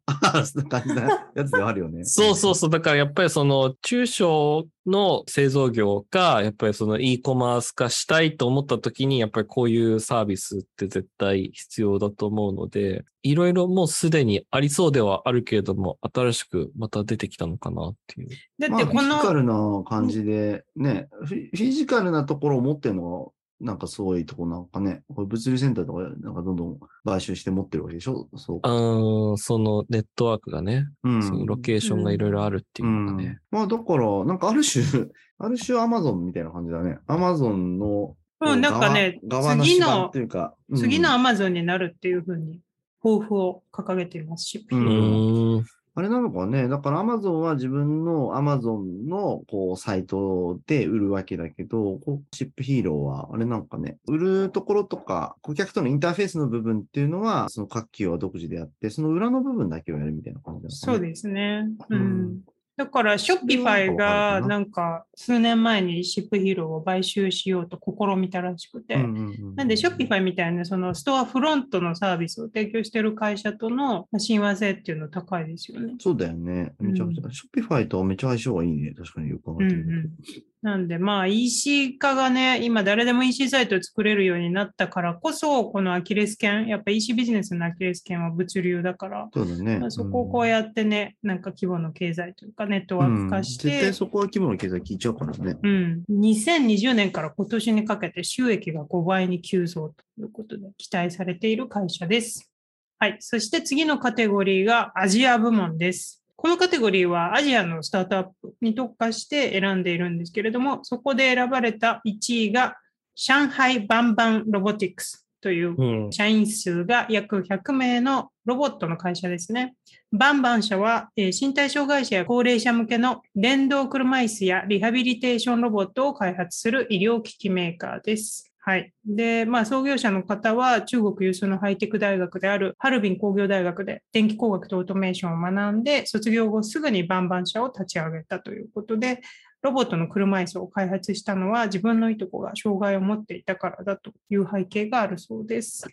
[0.68, 2.04] 感じなやつではあるよね。
[2.04, 2.70] そうそうそう。
[2.70, 18.28] だからやっぱりその中小の製造業がやっぱりその e コマース化したいと思った時にやっぱりこういうサービスって絶対必要だと思うので、いろいろもうすでにありそうではあるけれども、新しくまた出てきたのかなっていう。
[18.58, 23.30] だってこの、まあ、フィジカルな感じでね、フィジカルなところを持ってるのは
[23.62, 28.28] なんかすごいとこなんかね、これ物流センターとかなんかどんどん買収して持ってるわけでしょ？
[28.36, 33.38] そうあそのネットワークがね、うん、そのロケーションがいろいろあるっていうのがね。
[33.52, 34.84] うん、まあだから、なんかある種、
[35.38, 36.98] ある種アマゾンみたいな感じだね。
[37.06, 39.20] アマゾンの、うん、なんかね、
[39.62, 42.60] 次の、いうか、うん、次のアマゾンになるっていうふうに、
[43.02, 46.68] 抱負を掲げていますし、うんあれなのかね。
[46.68, 52.00] だから Amazon は自分の Amazon のこうサイトで売るわけだけど、
[52.32, 60.74] シップヒーローはあれなんかね、売るところとか、顧客とのインターフェースの部分っていうのは、その各企業は独自であって、その裏の部分だけをやるみたいな感じなのかね。
[60.74, 61.68] そうですね。
[61.90, 62.38] うん。
[62.82, 75.94] だから、 Shopify がなんか数年前に ShipHero を買収しようと試みたらしくて、なんで Shopify みたいなそのストアフロントのサービスを提供している会社との親和性っていうのは高いですよね。
[76.00, 76.74] そうだよね。
[76.80, 78.94] めちゃくちゃ、うん、 Shopify とめっちゃ相性がいいね。
[78.94, 80.51] 確かによく考えてみると。
[80.62, 89.80] なんで、まあ EC 化がね、今誰でも EC サイトを作れるようになったからこそ、このアキレス腱、やっぱ EC ビジネスのアキレス腱は物流だから、そうだね。
[89.80, 95.56] まあ、そこをこうやってね、うん、なんか規模の経済というかネットワーク化して、うん、絶対そこは規模の経済聞いちゃうからね。
[95.60, 96.04] うん。
[96.08, 102.52] 2020年から今年にかけて収益が5倍に急増ということで期待されている会社です。
[103.00, 103.16] はい。
[103.18, 106.21] そして次のカテゴリーがアジア部門です。
[106.42, 112.78] このカテゴリーはアジアのスタートアップに特化して選んでいるんですけれども、そこで選ばれた1位が
[113.14, 119.76] 上海バンバンロボティクスという社員数が約100名のロボットの会社ですね。
[120.10, 128.51] バンバン社は身体障害者や高齢者向けの電動車椅子やリハビリテーションロボットを開発する医療機器メーカーです。
[128.64, 128.92] はい。
[129.04, 139.20] で、まあ、創業者の方は中国有数のハイテク大学であるハルビン工業大学で電気工学とオートメーションを学んで、卒業後すぐにバンバン社を立ち上げたということで、
[139.62, 145.86] ロボットの車椅子を開発したのは自分のいとこが障害を持っていたからだという背景があるそうです。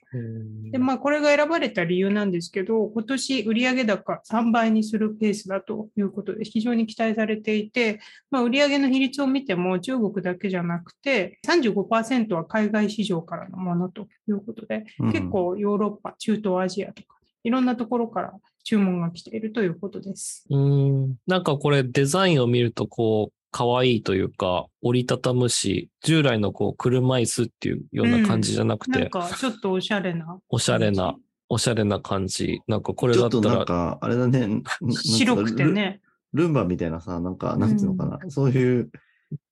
[0.72, 8.00] で、まあ、これが選ばれた理由なんですけど、今年売上高3倍にするペースだということで非常に期待されていて、
[8.32, 20.46] まあ、売上の比率を見ても中国だけじゃなくて35%は海外市場からのものということで、結構ヨーロッパ、中東アジアとか、いろんなところから注文が来ているということです。
[20.50, 21.16] うん。
[21.28, 30.40] なんかこれデザインを見るとこう、可愛いというか、折りたたむし、従来のこう車椅子っていうような感じじゃなくて、うん、なんかちょっとおしゃれな。
[30.50, 31.16] おしゃれな、
[31.50, 32.62] おしゃれな感じ。
[32.68, 33.42] なんかこれだったら。
[33.44, 34.62] ちょっとなんか、あれだね。
[34.92, 36.02] 白くてね
[36.34, 36.44] ル。
[36.44, 38.20] ルンバみたいなさ、なんか、なんていうのかな。
[38.24, 38.90] うん、そういう、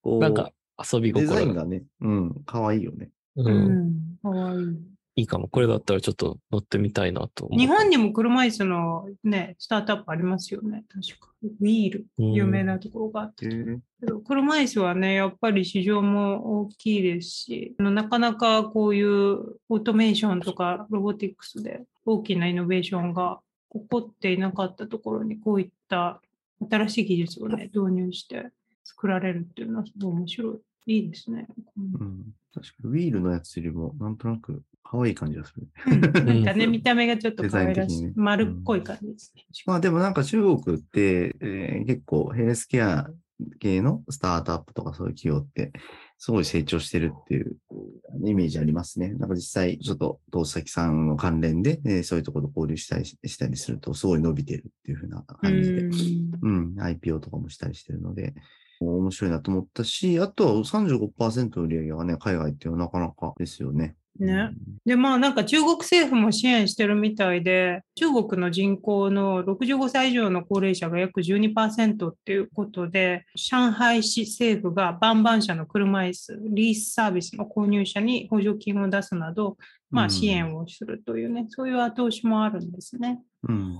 [0.01, 0.19] こう。
[0.19, 3.09] なんか遊び心デザインがね、うん、可愛いよね。
[3.35, 3.93] うん。
[4.21, 4.96] 可愛い。
[5.17, 5.47] いいかも。
[5.47, 10.85] これだったらちょっと乗ってみたいなと日本にも車椅子のね、スタートアップありますよね。
[10.87, 11.33] 確か。
[11.43, 13.47] ウィール、有名なところがあって。
[14.27, 23.39] 車椅子はね、やっぱり市場も大きいですし、なかなかこういうオートメーションとかロボティクスで大きなイノベーションが
[23.73, 26.21] 起こっていなかったところにこういった
[26.69, 28.51] 新しい技術をね、導入して
[28.83, 30.57] 作られるっていうのはすごい面白い。
[30.87, 31.47] いいですね。
[31.77, 35.67] うん、確かに、ウィールのやつよりも、なんとなく可愛い感じがする。
[36.25, 39.45] なんかね、見た目がちょっと可愛らしい、ね、丸っこい感じですね。
[39.47, 43.09] うん、まあでもなんか中国って、えー、結構ヘルスケア
[43.59, 45.73] 系のスタートアップとかそういう企業って、
[46.19, 47.57] すごい成長してるっていう
[48.25, 49.09] イメージありますね。
[49.09, 55.87] なんか実際、ちょっと投資先さんの関連で、えー、そういうところと交流したりしたりすると、すごい伸びてるっていうふうな感じで、う
[56.49, 58.33] ん、IPO とかもしたりしてるので、
[58.79, 63.95] 面白いなと思ったし、あとは35%売り上げがね、海外っていうのはなかなかですよね。
[64.19, 64.51] ね。
[64.85, 79.57] で、まあなんか中国政府も支援してるみたいで、中国の人口の65歳以上の高齢者が約12%っていうことで、上海市政府がバンバン車の車椅子、リースサービスの購入者に補助金を出すなど、
[79.89, 83.19] まあ支援をするというね、うん、そういう後押しもあるんですね。
[83.47, 83.77] うん。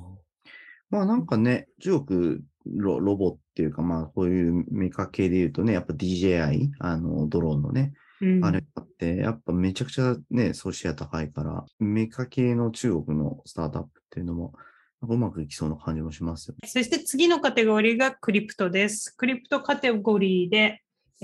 [0.90, 2.40] まあなんかね、中国
[2.76, 7.94] ロボっていうか、まあこういうメカ系で言うとね、やっぱ DJI、あのドローンのね、うん、
[8.42, 14.54] あれあって、やっぱめちゃくちゃね、シェア高いから、メカ系の中国のスタートアップっていうのも、
[15.02, 16.68] うまくいきそうな感じもしますよ、ね。
[16.68, 19.16] そして次のカテゴリーがクリプトです。
[19.16, 20.82] クリプトカテゴリーで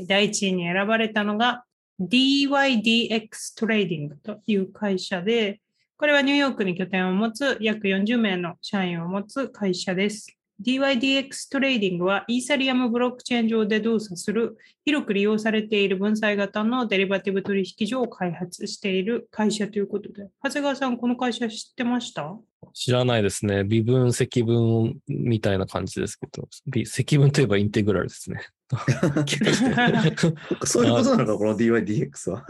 [0.07, 1.65] 第1位に選ばれたのが
[1.99, 5.59] DYDX トレーディングという会社で、
[5.97, 10.37] これはニューヨークに拠点を持つ約40名の社員を持つ会社です。
[10.65, 22.35] dYdX トレーディングはイーサリアムブロックチェーン上で動作する広く利用されている分散型のデリバティブ取引所を開発している会社ということで、長谷川さん、この会社知ってました？
[22.73, 23.63] 知らないですね。
[23.65, 28.39] 微分、積分みたいな感じですけど、微積分といえばインテグラルですね。
[30.63, 32.45] そういうことなのか、この DYDX は。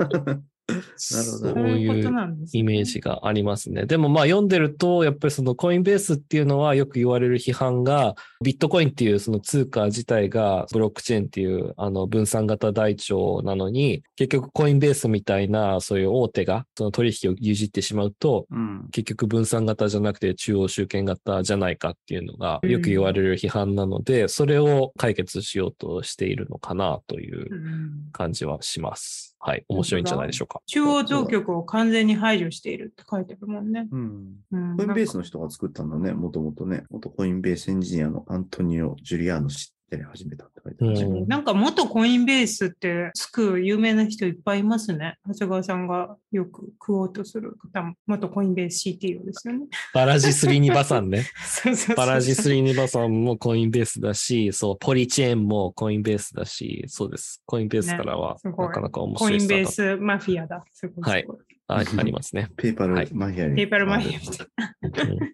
[0.95, 3.86] そうどいうイメージがありますね。
[3.86, 18.88] でもまあ読んでると、やっぱりそのコインベースっていうのはよく言われる批判が、ビットコインっていうその通貨自体がブロックチェーンっていうあの分散型台帳なのに、結局コインベースみたいなそういう大手がその取引を牛耳ってしまうと、うん。
[18.91, 29.33] 結局分散型じゃなくて中央集権型じゃないかっていうのがよく言われる批判なので、それを解決しようとしているのかなといううん感じはします。
[29.45, 29.65] はい。
[29.67, 30.62] 面白いんじゃないでしょうか。
[30.67, 33.89] 中央当局を完全に排除しているって書いてるもんね。
[33.91, 34.36] うん。
[34.53, 36.86] うんコインベースの人が作ったんだね、もともとね。
[36.89, 41.04] 元コインベースエンジニアのアントニオ・ジュリアーノ氏って始めたって書いてあるし。
[41.04, 45.17] うんなんか元コインベースってつく有名な人いっぱいいますね。
[45.28, 49.67] 長谷川さんがよく食おうとする方も元コインベース CTO ですよね。
[49.93, 51.24] バラジスリニバさんね。
[51.46, 57.41] そうそうそうバラジスリニバさんもコインベースだし、そう、ポリチェーンもコインベースだし、そうです。
[57.46, 60.63] コインベースからはなかなか面コインベー白いスマフィアだ。
[60.72, 62.50] すごいすごいあありますね。
[62.58, 63.56] ペーパルはいマフィアに。
[63.56, 64.19] ペーパルマフィア
[64.82, 65.28] みたいな。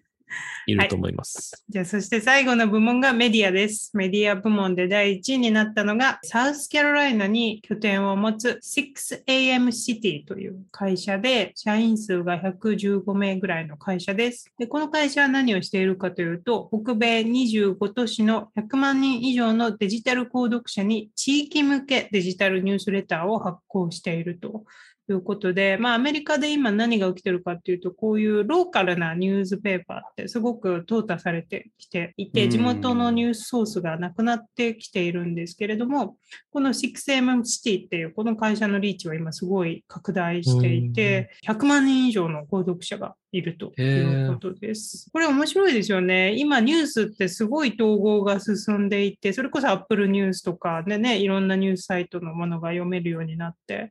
[0.66, 1.64] いると思います。
[1.68, 3.90] じゃあ、そして最後の部門がメディアです。
[3.94, 14.50] メディア部門で第1位になったのが、サウスキャロライナに拠点を持つ 6AM City という会社で、社員数が115名ぐらいの会社です。
[14.58, 24.64] で、この会社は何をしているかというと、北米25都市の100万人以上のデジタル購読者に地域向けデジタルニュースレターを発行していると。
[25.10, 36.16] ということで、まあ、アメリカで今何が起きてるかっていうと、こういうローカルなニュースペーパーってすごく淘汰されてきていて、うん地元のニュースソースがなくなってきているんですけれども、
[36.52, 45.10] この 6M シティっていうこの会社のリーチは今すごい拡大していて、100万人以上の購読者がいるということです。
[45.12, 46.36] これ面白いですよね。
[46.36, 53.90] 今ニュースってすごい統合が進んでいて、それこそ Apple ニュースとかでね、いろんなニュースサイトのものが読めるようになって、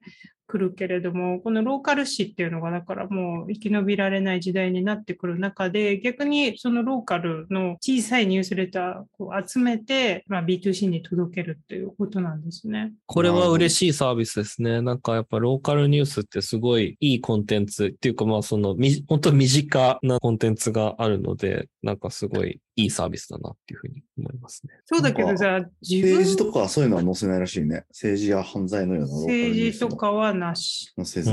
[0.49, 12.91] くるけれども、このローカル誌っていうのが、だからもう生き延びられない時代になってくる中で、逆にそのローカルの小さいニュースレターを集めて、まあ、B2C に届けるっていうことなんですね。
[13.05, 14.81] これは嬉しいサービスですね。
[14.81, 24.73] なんかやっぱローカルニュースってすごいいいコンテンツっていうかまあそのみ本当身近なコンテンツがあるので、なんかすごいいいサービスだなっていうふうに思いますね。
[24.85, 27.83] そうだけどさ、自分政治とかはそういうのは載せないらしいね。
[27.89, 30.93] 政治や犯罪のようなローカルニュー政ス治とかはなし。
[30.97, 31.31] う載せず。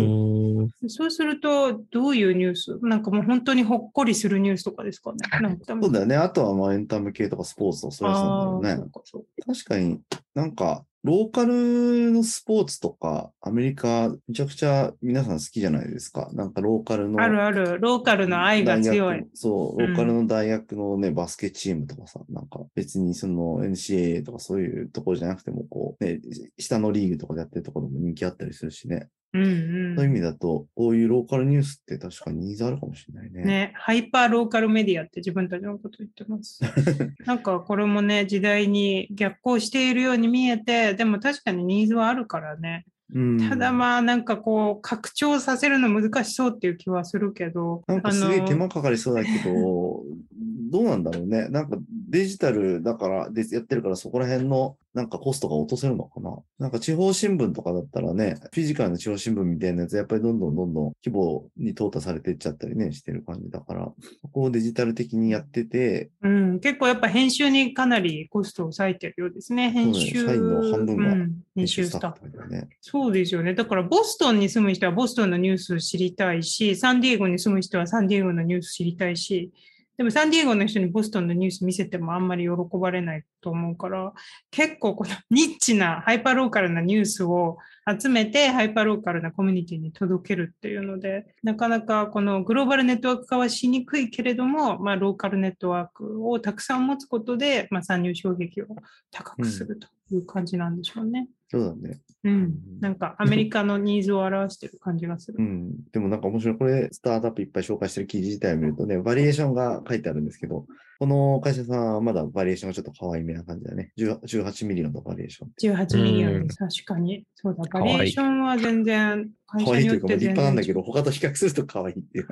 [0.88, 2.78] そうすると、どういうニュース？
[2.82, 5.18] なんかもう本当にほっこりするニュースとかですかね。
[5.40, 6.16] なんかそうだよね。
[6.16, 8.90] あとはまあエンタメ系とかスポーツとかそれはそうああなんだよねそう。
[8.90, 10.00] かそう確かに
[10.34, 16.30] なんか、ローカルのスポーツとか、アメリカ、めちゃくちゃ皆さん好きじゃないですか。
[16.32, 17.22] なんかローカルの。
[17.22, 19.24] あるある、ローカルの愛が強い。
[19.32, 26.20] そう、うんローカルの大学のね、バスケチームとかさ、なんか別にその NCAA とかそういうところじゃなくても、こう、ね、
[26.58, 29.08] 下のリーグとかでやってるところでも人気あったりするしね。
[29.32, 29.46] うんう
[29.92, 33.44] んそういう意味だと、こういうローカルニュースって確かにニーズあるかもしれないね。
[33.44, 36.60] ね、ハイパーローカルメディアって自分たちのこと言ってます。
[37.26, 42.84] なんかこれもね、時代に逆行しているように見えて、でも確かにニーズはあるからね。
[43.14, 50.02] うんただまあなんかこう、拡張させるの難しそうっていう気はするけど、なんかすげえ手間かかりそうだけど、
[50.70, 51.48] どうなんだろうね。
[51.48, 56.38] なんかデジタルだから、でやってるからそこら辺のなんかコストが落とせるのかな？
[56.58, 69.70] なんか地方新聞とかだったらね、フィジカルの地方新聞みたいなやつやっぱりどんどんどんどん規模に淘汰されていっちゃったりね、してる感じだから、そこをデジタル的にやってて、うん、結構やっぱ編集にかなりコストを抑えてるようですね。
[69.70, 70.20] 編集。
[70.20, 72.30] そうだよ社員の半分がうん編集スタッフ。
[72.30, 72.68] フだよね。
[72.80, 73.54] そうですよね。
[73.54, 79.52] だからボストンに住む人はボストンのニュース知りたいし、サンディエゴに住む人はサンディエゴのニュース知りたいし、
[79.96, 84.12] でもサンディエゴの人にボストンのニュース見せてもあんまり喜ばれないと思うから、
[84.50, 87.56] 結構このニッチなハイパーローカルなニュースを
[88.00, 98.66] 集めてハイパーローカルなコミュニティに届けるっていうので、なかなかこのグローバルネットワーク化はしにくいけれども、まあ、ローカルネットワークをたくさん持つことで、まあ、参入障壁を
[99.10, 101.28] 高くするという感じなんでしょうね。
[101.48, 102.00] そうだね。
[102.24, 102.54] うん。
[102.80, 105.42] なんかアメリカのニーズを表してる感じがするう。
[105.42, 105.70] ん。
[105.92, 106.58] でもなんか面白い。
[106.58, 110.66] これ、スタートアップいっぱい紹介してる記事自体を見るとね、バリュエーションが書いてあるんですけど、
[110.98, 113.92] この会社さんはまだバリュエーションがちょっと可愛めな感じだね。
[113.98, 115.74] 18 18ミリオンのバリュエーション。
[115.74, 116.84] 18ミリオンです。
[116.84, 117.24] 確かに。
[117.34, 122.28] そうだ、バリュエーションは全然、可愛いというか、立派なんだけど、他と比較すると可愛いっていう。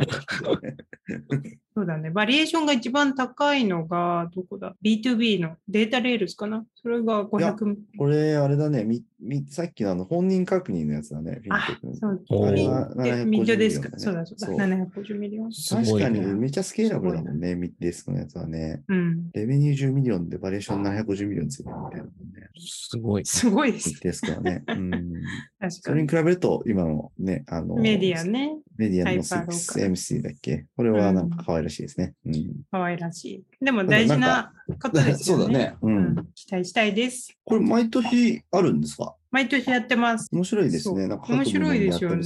[1.74, 2.10] そうだね。
[2.10, 6.64] バリュエーションが一番高いのが、どこだ ?B2B の Datarails かな？
[6.74, 11.68] それが500、これ、あれだねみみ、さっきのあの本人確認のやつだね、あ
[12.00, 12.46] そう。
[12.46, 13.88] あれは750で Middesk。
[13.88, 14.46] ミリオンだねそうだそうだ。
[14.46, 15.50] そう750ミリオン。
[15.52, 18.53] 確かにめっちゃスケーラブルだもんね、 Middesk のやつはね。
[18.88, 19.30] うん。
[19.32, 22.48] レベニュー10ミリオンでバリュエーション750ミリオンついてるみたいなもんね。
[22.56, 23.24] すごい。
[23.24, 24.64] すごいです Middesk はね。
[24.66, 24.90] うん。
[25.58, 25.72] 確かに。
[25.72, 28.58] それに比べると、今のね、あの、メディアね。
[28.76, 30.66] メディアのハイパーローカル 6MC だっけ？
[30.76, 32.14] これはなんか可愛らしいですね。
[32.26, 32.50] うん。
[32.70, 33.24] 可愛らし
[33.60, 33.64] い。
[33.64, 34.52] でも大事な
[34.82, 35.44] ことですよね。
[35.46, 35.76] そうだね。
[35.82, 36.28] ううんん。
[36.34, 37.36] 期待したいです。
[37.44, 39.14] これ毎年あるんですか？
[39.30, 40.28] 毎年やってます。
[40.32, 41.08] 面白いですね。
[41.08, 42.22] なんか面白いですよね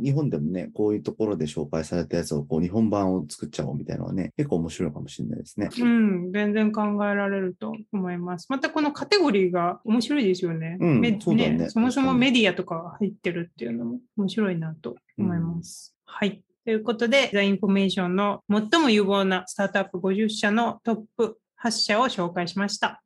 [0.00, 5.68] 日本でもね、こういうところで紹介されたやつをこう日本版を作っちゃおうみたいなのはね、結構面白いかもしれないですね。
[5.78, 8.46] うん、全然考えられると思います。
[8.48, 10.78] またこのカテゴリーが面白いですよね。
[10.80, 15.94] うんメそうだねそもそもメディアとかが入ってるっていうのも面白いなと思います。
[16.04, 16.42] はい。
[16.64, 23.02] ということで、ザ・インフォメーションの最も有望なスタートアップ50社のトップ8社を紹介しました。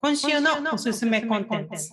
[0.00, 1.90] 今週のおすすめコンテンツ。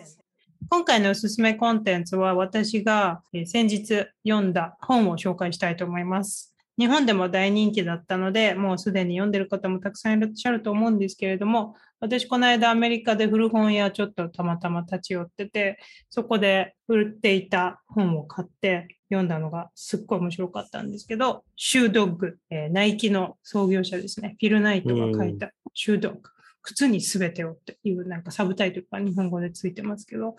[0.70, 6.54] 今回のおすすめコンテンツは私がえー先日読んだ本を紹介したいと思います。
[6.78, 15.78] 日本でも大人気だったので、もうすでに読んでる方もたくさんいらっしゃると思うんですけれども、私この間アメリカで古本屋ちょっとたまたま立ち寄ってて、
[16.10, 26.22] そこで売っていた本を買って読んだのがすっごい面白かったんですけど、シュードッグ、えーナイキの創業者ですね、フィル・ナイトが書いたシュードッグ、
[26.62, 30.36] 靴にすべてをっていうなんかサブタイトルが日本語でついてますけど、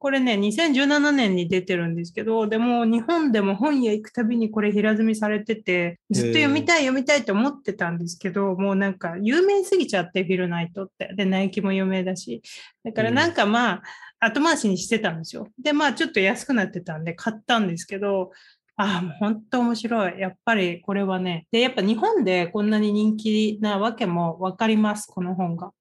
[0.00, 11.12] これね、2017年に出てるんですけど、でも日本でも本屋行くたびにこれ平積みされてて、ずっと読みたい読みたいと思ってたんですけど、もうなんか有名すぎちゃって、フィルナイトって。
[11.16, 12.42] で、ナイキも有名だし。
[12.84, 13.82] だからなんかまあ、
[14.20, 15.48] 後回しにしてたんですよ。
[15.62, 18.32] で、まあちょっと安くなってたんで買ったんですけど、
[18.76, 20.20] ああ、もう本当面白い。
[20.20, 21.46] やっぱりこれはね。
[21.50, 25.72] で、やっぱ日本でこんなに人気なわけもわかります、この本が。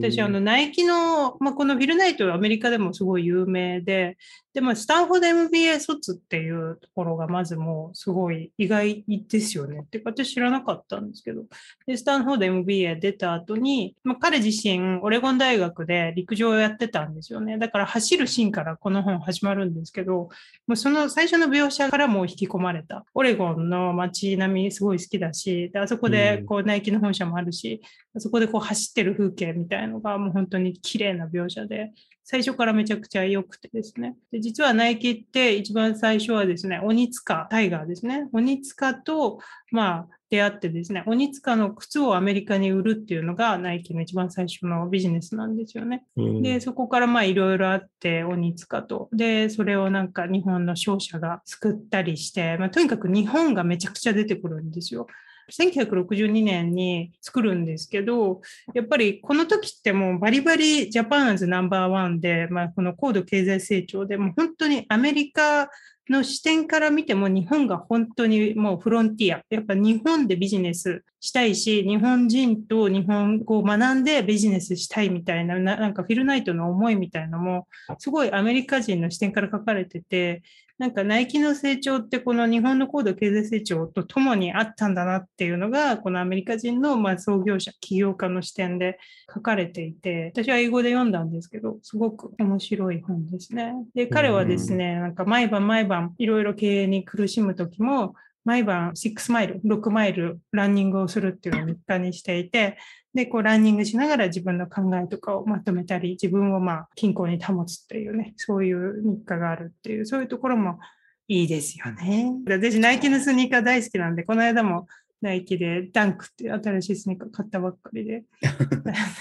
[0.00, 4.16] 私、あの、ナイキの、まあ、このフィルナイトはアメリカでもすごい有名で、
[4.58, 9.82] で、まあ、スタンフォード MBA 卒っていうところがまずもうすごい意外ですよね。
[9.84, 11.44] ってか私知らなかったんですけど、
[11.86, 17.56] で、スタンフォード MBA 出た後に、まあ、彼自身オレゴン大学で陸上をやってたんですよね。
[17.56, 20.28] だから走るシーンからこの本始まるんですけど、
[20.66, 23.04] もうその最初の描写からもう引き込まれた。
[23.14, 27.80] オレゴンの街並みすごい好きだし、であそこでこうナイキの本社もあるし、
[28.16, 31.92] あそこでこう走ってる風景みたいのがもう本当に綺麗な描写で、
[32.30, 34.14] 最初からめちゃくちゃ良くてですね。
[34.30, 38.28] で実はナイキって一番最初はですね、鬼塚タイガーですね。
[38.34, 39.38] 鬼塚と、
[39.70, 46.04] まあ、出会ってですね、鬼塚の靴をアメリカに売るっていうのがナイキの一番最初のビジネスなんですよね。
[46.42, 49.08] で、そこからまあいろいろあって、鬼塚と。
[49.10, 55.06] で、それをなんか日本の商社が作ったりして、まあ、とにかく日本がめちゃくちゃ出てくるんですよ。
[55.50, 58.40] 1962年に作るんですけど、
[58.74, 65.68] やっぱりこの時ってもうバリバリジャパンズナンバーワンで、まあ、この高度経済成長で、もう本当にアメリカ
[66.10, 69.42] の視点から見ても日本が本当にもうフロンティア。
[69.50, 77.68] やっぱ日本でビジネスしたいし、日本人と日本語を学んでビジネスしたいみたいな、ななんかフィルナイトの思いみたいなのも、
[77.98, 80.42] すごいアメリカ人の視点から書かれてて、
[80.78, 88.98] なんかナイキの成長ってこの日本の高度経済成長とともにあったんだなっていうのが、このアメリカ人のまあ創業者、起業家の視点で
[89.34, 93.74] 書かれていて、私は英語で読んだんですけど、すごく面白い本ですね。
[93.94, 98.14] で、彼はですね、なんか毎晩毎晩いろいろ経営に苦しむ時も、
[98.44, 102.78] 毎晩6マイル、6マイルランニングをするっていうのを日課にしていて、
[103.18, 110.78] で、こうランニングしながら自分の考えとかをまとめたり、自分をまあ均衡に保つっていうね、そういう日課があるっていう、そういうところも
[111.26, 112.32] いいですよね。
[112.46, 114.86] 私、ナイキのスニーカー大好きなんで、この間も
[115.20, 118.24] ナイキでダンクって新しいスニーカー買ったばっかりで。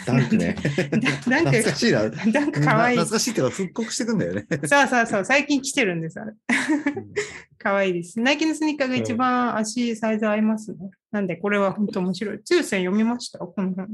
[0.06, 0.56] ダンクね。
[1.28, 2.10] ダンク懐かしいな。
[2.10, 2.98] ダンクかわいい。
[2.98, 4.45] 懐かしいってか復刻してくんだよね。
[4.66, 6.34] そうそうそう、最近来てるんです、あれ。
[7.58, 8.20] かわいいです。
[8.20, 10.91] ナイキのスニーカーが一番足サイズ合いますね。
[11.12, 12.43] なんで、これは本当面白い。
[12.43, 13.39] 通線読みました？
[13.39, 13.88] この本。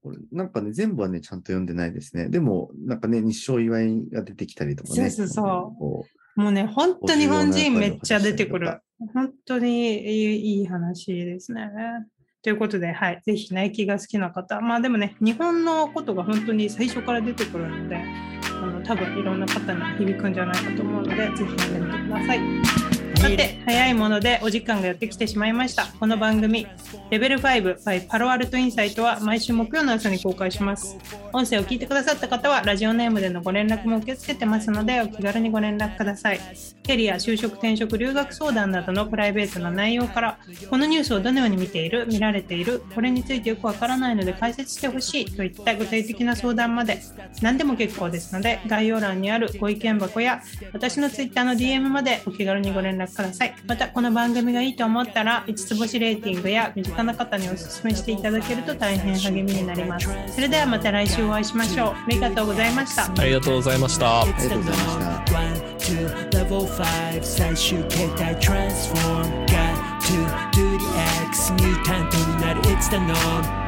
[0.00, 2.28] これなんかね、全部はね、ちゃんと読んでないですね。
[2.28, 5.10] でも、なんかね、日照祝いが出てきたりとかね。
[5.10, 5.44] そうそうそう
[5.78, 6.06] こ
[6.36, 8.78] もうね、本当日本人めっちゃ出てくる。
[8.98, 11.70] 本当にいい話ですね。
[12.42, 22.87] ということで、はい、ぜひナイキが好きな方、まあでもね、日本のことが本当に最初から出てくるので、あの多分いろんな方に響くんじゃないかと思うので、ぜひ読んでみてください。
[23.18, 25.88] さて、早いものでお時間がやってきてしまいました。
[25.98, 26.68] この番組、
[27.10, 30.96] レベル5 by パロアルトインサイトは毎週木曜の朝に公開します。
[31.32, 36.40] 音声を聞いてくださった方は、ラジオネームでのご連絡も受け付けてますので、お気軽にご連絡ください。
[36.84, 40.38] キャリア、就職、転職、留学相談などのプライベートな内容から、
[40.70, 47.02] このニュースをどのように見ている、見られている、これについてよくわからないので解説してほしいといった具体的な相談まで、
[47.42, 50.40] 何でも結構ですので、概要欄にあるご意見箱や、
[50.72, 53.54] 私の Twitter の DM までお気軽にご連絡ください。
[53.66, 60.08] また、この番組がいいと思ったら、5つ星レーティングや身近な方にお勧めしていただけると大変励みになります。
[60.34, 61.88] それではまた来週お会いしましょう。
[61.90, 63.04] ありがとうございました。
[63.04, 64.22] ありがとうございました。
[64.22, 65.34] ありがとうございました。
[65.34, 70.14] One, two, level five 最終形態 transform Got to
[70.52, 70.86] do the
[71.28, 73.67] X ミュータントになる It's the norm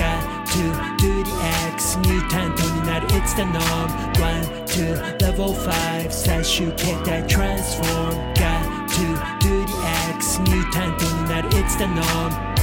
[3.21, 3.91] it's the norm.
[4.19, 4.93] One, two,
[5.25, 8.15] level five says you get that transform.
[8.33, 9.81] Got to do the
[10.15, 12.60] X, mutant in that it's the norm.